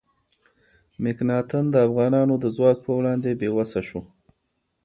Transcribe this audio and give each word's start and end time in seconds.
مکناتن 1.03 1.65
د 1.71 1.75
افغانانو 1.87 2.35
د 2.39 2.45
ځواک 2.55 2.77
په 2.85 2.91
وړاندې 2.97 3.37
بې 3.39 3.49
وسه 3.57 3.79
شو. 3.87 4.01